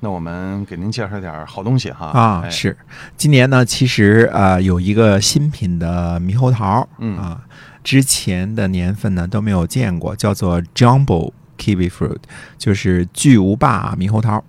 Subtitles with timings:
[0.00, 2.06] 那我们给您介绍点好东西哈。
[2.06, 2.50] 啊，哎。
[2.50, 2.76] 是。
[3.16, 7.16] 今年呢，其实呃有一个新品的猕猴桃，嗯。
[7.18, 7.42] 啊，
[7.84, 12.18] 之前的年份呢都没有见过，叫做 Jumbo Kiwi Fruit，
[12.58, 14.42] 就是巨无霸猕猴桃。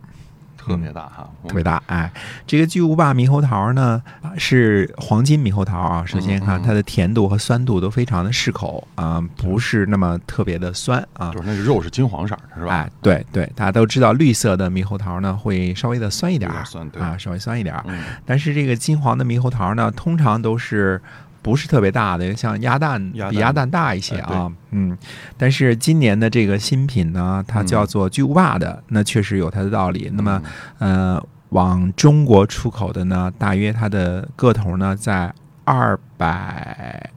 [0.72, 2.12] 特别大哈，特别大，哎，
[2.46, 6.04] 这个巨无霸猕猴桃呢啊是黄金猕猴桃啊。
[6.06, 11.32] 首先看它的甜度和酸度都非常的适口啊，不是那么特别的酸啊。
[11.32, 12.72] 就是那个肉是金黄色的，是吧？
[12.74, 17.84] 哎，对对，大家都知道绿色的猕猴桃呢会稍微的酸一点儿酸对啊，稍微酸一点儿。
[17.88, 21.02] 嗯，但是这个金黄的猕猴桃呢，通常都是
[21.42, 24.98] 不是特别大的，像鸭蛋比鸭蛋大一些哎啊，嗯。
[25.38, 30.12] 但是今年的这个新品呢，它叫做巨无霸的，那确实有它的道理。
[30.14, 30.42] 那么，
[30.78, 37.10] 呃，往中国出口的呢，大约它的个头呢在二百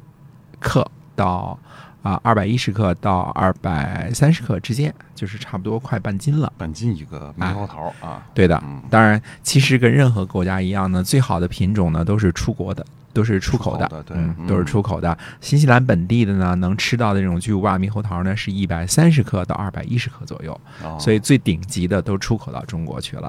[0.58, 1.58] 克到
[2.02, 6.52] 啊二百一十克到二百三十克之间，就是差不多快半斤了。
[6.56, 8.60] 半斤一个猕猴桃啊，对的。
[8.64, 15.16] 嗯，当然，其实跟任何国家一样呢，最好的品种呢都是出国的，都是出口的，口的对嗯，嗯都是出口的。
[15.40, 23.28] 新西兰本地的呢，能吃到的这种巨无霸猕猴桃呢，是一百三十克到二百一十克左右，哦所以最顶级的都出口到中国去了，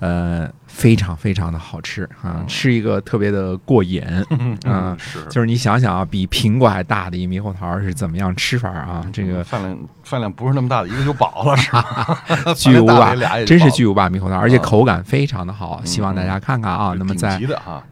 [0.00, 4.02] 呃，非常非常的好吃啊，吃一个特别的过瘾，
[4.66, 9.06] 啊是就是你想想啊，比苹果还大的一猕猴桃是怎么样吃法啊？
[9.12, 12.24] 这个饭量饭量不是那么大的一个就饱了，是吧？
[12.56, 13.14] 巨无霸
[13.46, 16.94] 真是巨无霸猕猴桃，而且啊口感非常的好，希望大家看看啊。
[16.98, 17.40] 那么在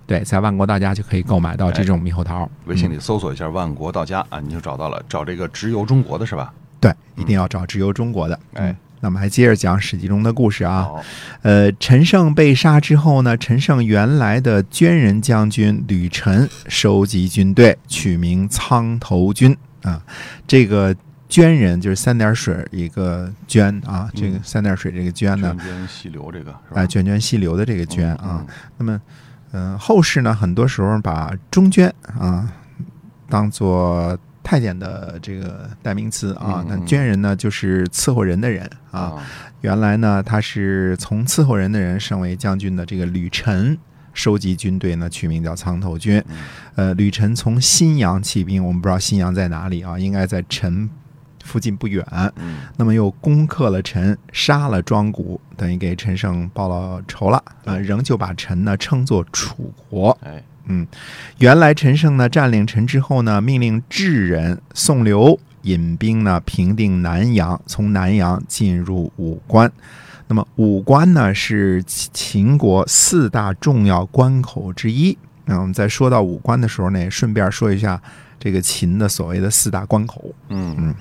[0.07, 2.51] 对，在万国大家就可以购买到这种猕猴桃。
[2.65, 6.53] 微信里搜索一下“万国到家”啊，你就找到了，找这个直邮中国的是吧？
[6.81, 8.35] 对，一定要找直邮中国的。
[8.55, 10.89] 哎嗯，那么还接着讲《史记》中的故事啊。
[11.43, 20.03] 呃，陈胜被杀之后呢，陈胜原来的捐人将军吕臣收集军队，取名苍头军啊。
[20.47, 20.95] 这个
[21.29, 26.81] 捐人就是三点水一个捐啊，这个嗯三点水这个捐呢涓，涓细流这个是吧？
[26.81, 28.41] 啊，涓涓细流的这个涓啊。
[28.41, 28.47] 嗯，
[28.79, 29.01] 那么，
[29.53, 32.53] 嗯、后世呢，很多时候把中捐啊
[33.29, 36.67] 当做太监的这个代名词啊嗯。
[36.69, 39.01] 那嗯捐人呢，就是伺候人的人啊。
[39.01, 39.23] 啊，
[39.61, 43.79] 原来呢，他是从伺候人的人升为将军的这个吕臣。
[44.15, 46.21] 收集军队呢，取名叫苍头军。
[46.29, 46.37] 嗯
[46.75, 50.91] 呃，吕臣从新阳起兵，我们不知道新阳在哪里啊，应该在陈
[51.49, 52.05] 附近不远。
[52.37, 57.43] 嗯，那么又攻克了陈，杀了庄谷，等于给陈胜报了仇了。
[57.65, 60.17] 呃，仍旧把陈呢称作楚国。
[60.23, 60.87] 哎，嗯，
[61.39, 69.73] 原来陈胜呢占领陈之后呢，命令智人宋留引兵呢平定南阳，从南阳进入武关。
[70.27, 75.17] 那么武关呢是秦秦国四大重要关口之一。
[75.49, 77.99] 那我们在说到五官的时候呢，也顺便说一下
[78.39, 80.35] 这个秦的所谓的四大关口。
[80.51, 80.77] 嗯。
[80.79, 80.95] 嗯，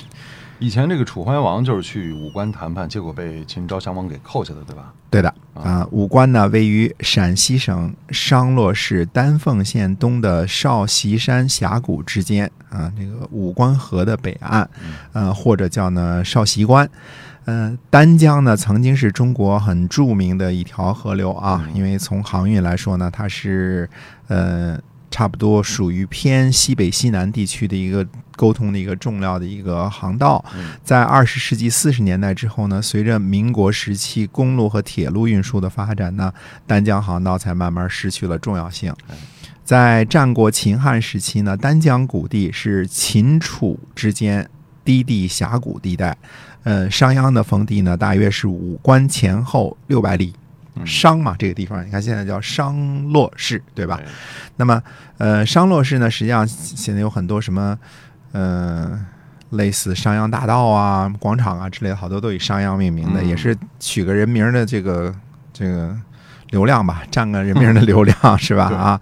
[0.59, 4.94] 以前这个楚怀王就是去武关谈判，结果被秦昭襄王给扣下的，对吧？
[5.09, 14.68] 对的啊，武关呢位于陕西省商洛市丹凤县东的少席山峡谷之间啊，这个武关河的北岸，
[15.13, 16.89] 呃，或者叫呢少席关。
[17.45, 23.89] 呃，丹江呢曾经是中国很著名的一条河流啊，嗯因为从航运来说呢，它是
[24.28, 24.78] 呃
[25.09, 30.44] 差不多属于偏西北西南地区的一个沟通的一个重要的一个航道。
[30.56, 36.34] 嗯在二十世纪四十年代之后呢，随着民国时期公路和铁路运输的发展呢，
[36.66, 39.16] 丹江航道才慢慢失去了重要性哎。
[39.63, 44.50] 在战国秦汉时期呢，丹江谷地是秦楚之间
[44.85, 46.18] 低地峡谷地带。
[46.63, 50.34] 呃，商鞅的封地呢，大约是五关前后六百里。
[50.80, 50.88] 嗯。
[50.88, 54.00] 商嘛，这个地方你看现在叫商洛市，对吧？
[54.04, 54.06] 哎
[54.58, 54.82] 那么，
[55.18, 57.78] 呃，商洛市呢，实际上现在有很多什么，
[58.32, 59.00] 呃，
[59.52, 63.28] 类似商鞅大道啊、广场啊之类的，好多都以商鞅命名的，嗯。
[63.28, 65.13] 也是取个人名的这个
[65.54, 65.96] 这个
[66.50, 68.66] 流量吧，占个人名的流量是吧？
[68.66, 69.02] 啊，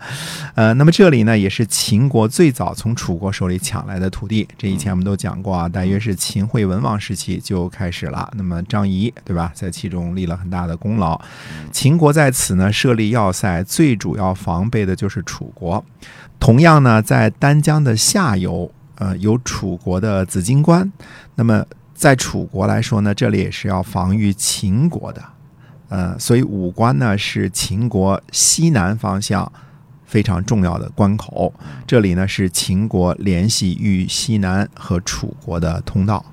[0.56, 4.48] 呃，那么这里呢，也是秦国最早从楚国手里抢来的土地。
[4.58, 8.32] 这以前我们都讲过啊，大约是秦惠文王时期就开始了。
[8.36, 11.20] 那么张仪对吧，在其中立了很大的功劳。
[11.72, 15.84] 秦国在此呢设立要塞，最主要防备的就是楚国。
[16.40, 20.92] 同样呢，在丹江的下游，呃，有楚国的紫荆关。
[21.36, 21.64] 那么
[21.94, 25.24] 在楚国来说呢，这里也是要防御秦国的。
[25.90, 29.52] 呃，所以武关呢是秦国西南方向
[30.06, 31.54] 非常重要的关口。
[31.86, 36.26] 这里呢是秦国联系豫西南和楚国的通道。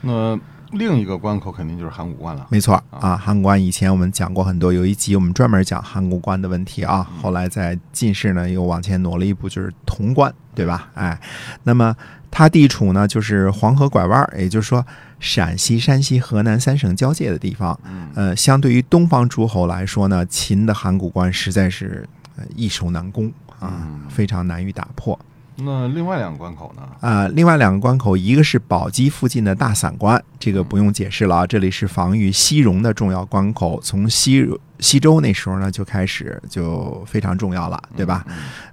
[0.00, 0.38] 那
[0.72, 2.46] 另一个关口肯定就是函谷关了。
[2.50, 7.08] 没错啊，函谷关以前我们讲过很多，有一集我们专门讲函谷关的问题啊。
[7.20, 10.90] 后来在进士呢又往前挪了一步，就是潼关，对吧？
[10.94, 11.18] 哎，
[11.62, 11.96] 那么
[12.30, 14.84] 它地处呢就是黄河拐弯，也就是说
[15.18, 17.78] 陕西、山西、河南三省交界的地方。
[18.14, 25.18] 呃，相对于东方诸侯来说呢，秦的函谷关实在是呃易守难攻啊，非常难于打破。
[25.60, 26.82] 那另外两个关口呢？
[27.00, 34.36] 啊、另外两个关口，一个是宝鸡附近的大散关，这个不用解释了啊，这里是防御西戎的重要关口，从西
[34.80, 38.24] 西周那时候呢就开始就非常重要了，对吧？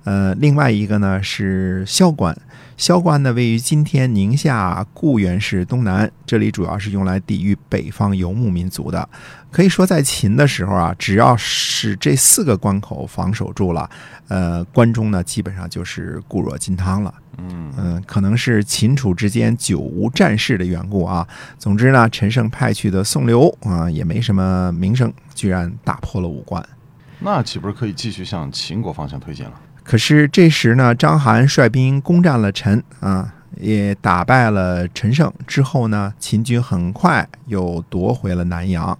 [0.04, 2.36] 呃，另外一个呢是萧关，
[2.78, 9.08] 萧关呢位于今天宁夏固原市东南，这里主要是用来抵御北方游牧民族的。
[9.52, 13.90] 可以说，在秦的时候啊，只要是这四个关口防守住了，
[14.28, 17.14] 呃，关中呢基本上就是固若金汤了。
[17.38, 21.28] 嗯嗯，可能是秦楚之间久无战事的缘故啊。
[21.58, 26.64] 总之呢，陈胜派去的宋刘啊，也没什么名声，居然打破了五关。
[27.20, 29.54] 那岂不是可以继续向秦国方向推进了？
[29.84, 35.32] 可是这时呢，章邯率兵攻占了陈啊，也打败了陈胜。
[35.46, 38.98] 之后呢，秦军很快又夺回了南阳。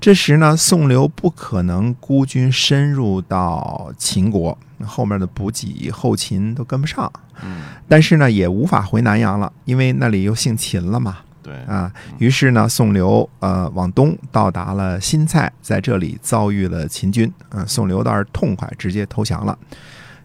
[0.00, 7.10] 这时呢，宋刘不可能孤军深入到秦国，后面的补给后勤都跟不上。
[7.42, 11.18] 嗯，但是呢，也无法回南阳了，因为那里又姓秦了嘛。
[11.42, 19.56] 对，啊，于是呢，宋刘呃往东到达了新蔡，在这里遭遇了秦军，啊，宋刘倒是痛快，直接投降了。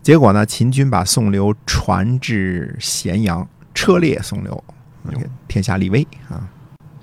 [0.01, 4.51] 结果呢，秦军把宋刘传至咸阳，车裂宋刘，
[5.11, 6.49] 哟天下立威啊！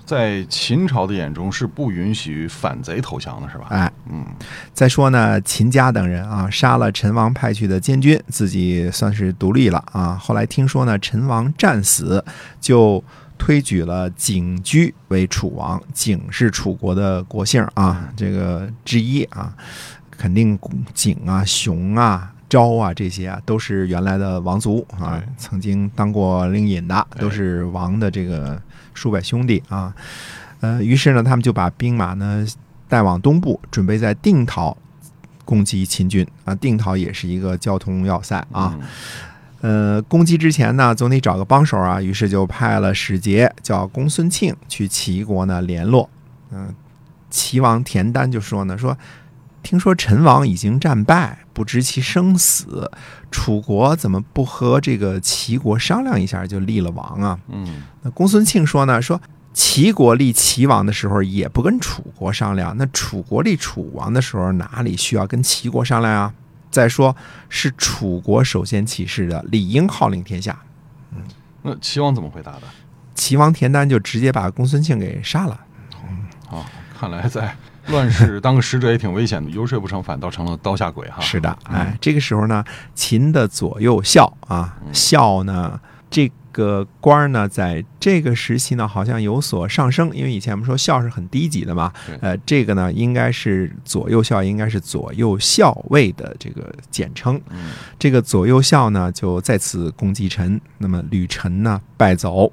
[0.09, 3.67] 在秦朝的眼中是不允许反贼投降的，是吧？
[3.69, 4.25] 哎，嗯
[4.73, 10.15] 再说呢，秦家等人啊，杀了陈王派去的监军，自己算是独立了啊。
[10.19, 12.25] 后来听说呢，陈王战死，
[12.59, 13.03] 就
[13.37, 15.79] 推举了景驹为楚王。
[15.93, 19.53] 景是楚国的国姓啊，这个之一啊，
[20.09, 20.57] 肯定
[20.95, 22.33] 景啊、熊啊。
[22.49, 28.61] 昭啊，这些啊都是原来的王族啊，曾经当过令尹的，哎都是王的这个
[28.93, 29.93] 叔伯兄弟啊。
[30.61, 32.45] 呃，于是呢，他们就把兵马呢
[32.87, 34.75] 带往东部，准备在定陶
[35.45, 36.53] 攻击秦军啊。
[36.55, 38.75] 定陶也是一个交通要塞啊。
[38.81, 38.87] 嗯
[39.61, 46.09] 呃，攻击之前呢，总得找个帮手啊，于是就派了使节叫公孙庆去齐国呢联络。
[46.51, 46.73] 嗯、
[47.29, 48.97] 齐王田丹就说呢，说
[49.61, 52.89] 听说陈王已经战败，不知其生死，
[53.29, 57.37] 楚国怎么不和这个齐国商量一下就立了王啊？
[57.49, 59.21] 嗯那公孙庆说呢，说
[59.53, 66.33] 齐国立齐王的时候也不跟楚国商量，那楚国立楚王的时候哪里需要跟齐国商量啊？
[66.71, 67.13] 再说
[67.49, 70.57] 是楚国首先起事的，理应号令天下。
[71.11, 71.21] 嗯
[71.61, 72.61] 那齐王怎么回答的？
[73.15, 75.59] 齐王田丹就直接把公孙庆给杀了。
[76.51, 76.65] 哦，
[76.97, 77.53] 看来在
[77.89, 81.19] 乱世当个使者也挺危险的，游说不成反倒成了刀下鬼哈。
[81.21, 82.63] 是的，哎，这个时候呢，
[82.93, 97.39] 秦的左右校啊，校呢这个官儿呢，在这个时期呢，好像有所上升，因为以前我们说校是很低级的嘛，呃，这个呢，应该是左右校，应该是左右校尉的这个简称。
[97.49, 97.71] 嗯。
[97.99, 102.51] 这个左右校呢，就再次攻击陈，那么吕臣呢败走，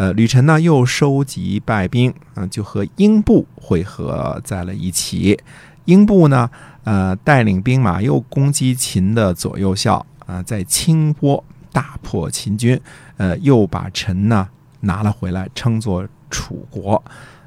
[0.00, 5.38] 呃，吕臣呢又收集败兵，嗯、就和英布会合在了一起。
[5.84, 6.48] 英布呢，
[6.84, 12.80] 呃，带领兵马又攻击秦的左右校，啊、在清波大破秦军，
[13.18, 14.48] 呃，又把陈呢
[14.80, 17.04] 拿了回来，称作楚国。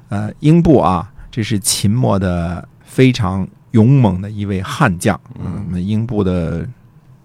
[0.08, 5.20] 呃，英布啊，这是秦末的非常勇猛的一位悍将。
[5.44, 6.64] 嗯，英布的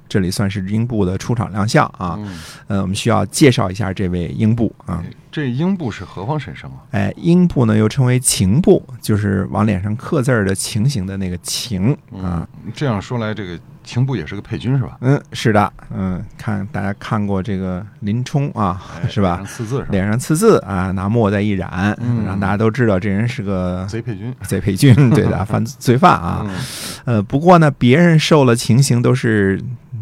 [0.10, 2.16] 这里算是英布的出场亮相啊。
[2.18, 5.02] 嗯呃，我们需要介绍一下这位英布啊。
[5.32, 6.78] 这英布是何方神圣啊？
[6.90, 12.48] 哎，英布呢又称为情布，就是往脸上刻字儿的情形的那个情啊。
[12.66, 14.98] 嗯，这样说来，这个情布也是个配军是吧？
[15.02, 19.46] 嗯，是的，嗯，看大家看过这个林冲啊，哎是吧脸上？
[19.46, 19.88] 刺字是吧？
[19.92, 26.44] 脸上刺字啊，拿墨再一染，嗯让大家都知道这人是个贼配军贼配军，对的， 犯罪犯啊。
[26.44, 26.56] 嗯
[27.06, 29.62] 呃，不过呢，别人受了情刑都是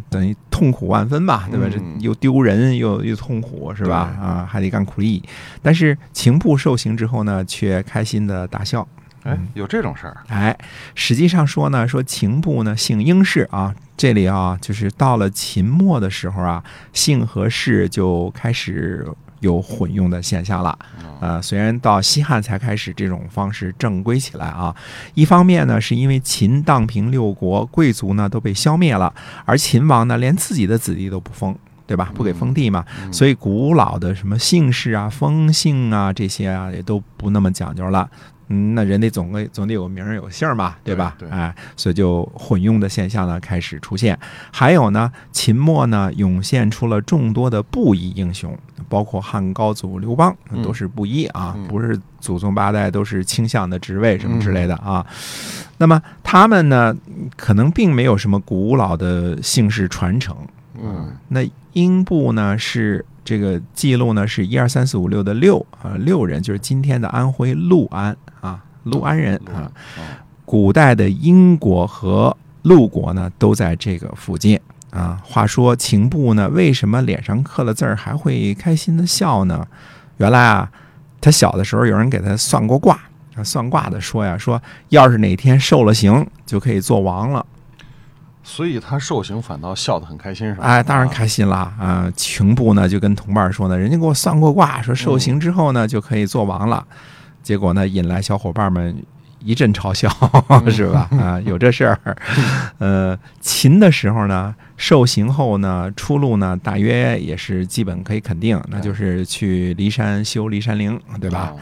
[0.09, 1.67] 等于痛苦万分吧，对吧？
[1.71, 4.15] 这嗯又丢人又又痛苦，是吧？
[4.21, 5.21] 啊，还得干苦力。
[5.61, 8.87] 但是情部受刑之后呢，却开心的大笑。
[9.23, 10.17] 哎，有这种事儿？
[10.29, 10.57] 哎，
[10.95, 19.05] 实际上说呢，说秦部呢姓英氏啊，这里啊就是到了秦末的时候啊，姓和氏就开始
[19.39, 20.77] 有混用的现象了。
[21.19, 24.75] 呃，虽然到西汉才开始这种方式正规起来啊，
[25.13, 29.13] 一方面呢是因为秦荡平六国，贵族呢都被消灭了，
[29.45, 31.55] 而秦王呢连自己的子弟都不封。
[31.87, 32.11] 对吧？
[32.13, 38.09] 不给封地嘛，所以古老的什么姓氏啊、封姓啊这些啊，也都不那么讲究了。
[38.49, 41.15] 嗯，那人得总归总得有名儿有姓儿嘛，对吧？
[41.19, 44.17] 对哎，所以就混用的现象呢开始出现。
[44.51, 55.05] 还有呢，秦末呢涌现出了众多的布衣英雄，包括汉高祖刘邦嗯都是布衣啊，嗯不是祖宗八代都是倾向的职位什么之类的啊。
[55.77, 56.95] 那么他们呢，
[57.35, 60.35] 可能并没有什么古老的姓氏传承。
[60.81, 69.71] 嗯那英部呢是这个记录呢是一二三四五六的六啊六人，就是今天的安徽六安啊六安人啊。
[69.97, 70.03] 嗯
[70.45, 74.57] 古代的英国和陆国呢都在这个附近
[74.91, 75.21] 啊。
[75.21, 79.67] 话说秦布呢为什么脸上刻了字儿还会开心的笑呢？
[80.15, 80.71] 原来啊，
[81.19, 82.97] 他小的时候有人给他算过卦，
[83.35, 87.45] 啊算卦的说呀说要是哪天受了刑就可以做王了。
[88.49, 90.63] 所以他受刑反倒笑得很开心，是吧？
[90.63, 92.09] 哎，当然啊开心了啊！
[92.15, 96.87] 刑部呢就跟同伴说呢，人家给我算过卦，说受刑之后呢就可以做王了。
[97.43, 99.03] 结果呢引来小伙伴们
[99.39, 100.09] 一阵嘲笑，
[100.71, 101.09] 是吧？
[101.19, 102.17] 啊，有这事儿。
[102.77, 111.39] 呃，秦的时候呢，受刑后呢，出路呢大约也是基本可以肯定，那就是去骊山修骊山陵，对吧？
[111.39, 111.53] 啊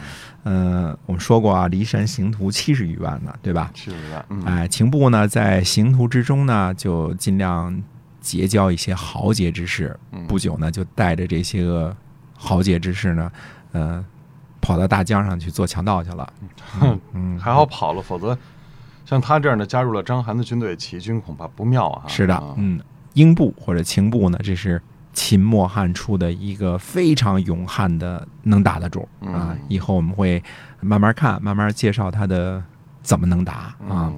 [0.48, 3.68] 嗯、我们说过啊，骊山行徒七十余万呢，对吧？
[3.74, 7.82] 七十万，嗯，哎，秦部呢，在行途之中呢，就尽量
[8.20, 9.98] 结交一些豪杰之士。
[10.12, 11.94] 嗯不久呢，就带着这些个
[12.36, 13.32] 豪杰之士呢，
[13.72, 14.04] 呃，
[14.60, 16.32] 跑到大江上去做强盗去了。
[16.78, 18.38] 哼嗯，还好跑了，否则
[19.04, 22.04] 像他这样的加入了章邯的军队，起义军恐怕不妙啊。
[22.06, 22.80] 是的啊，嗯，
[23.14, 24.80] 英部或者秦部呢，这是
[25.16, 29.58] 秦末汉初的一个非常勇悍的能打的主啊嗯。
[29.66, 30.40] 以后我们会
[30.80, 32.62] 慢慢看，慢慢介绍他的
[33.02, 34.12] 怎么能打啊。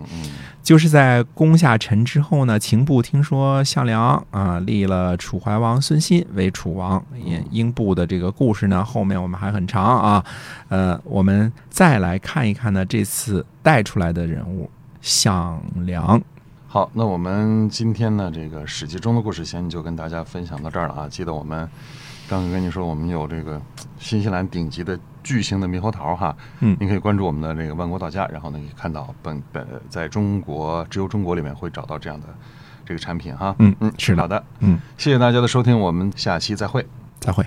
[0.61, 10.25] 就是在攻下陈之后呢，秦部听说项梁啊立了楚怀王孙欣为楚王，也英部的这个故事呢，后面我们还很长啊。
[10.69, 14.69] 呃，我们再来看一看呢，这次带出来的人物
[15.01, 16.21] 项梁。
[16.71, 21.09] 好，那我们今天呢，这个《史记》中的故事先就跟大家分享到这儿了啊。
[21.09, 21.67] 记得我们
[22.29, 23.59] 刚刚跟你说，我们有这个
[23.99, 32.27] 新西兰顶级的巨型的猕猴桃哈，嗯您可以关注我们的这个万国到家，然后呢，可以看到本本在中国只有中国里面会找到这样的
[32.85, 33.57] 这个产品哈。
[33.61, 36.87] 嗯嗯，是的好的，嗯，谢谢大家的收听，我们下期再会。
[37.19, 37.47] 再会。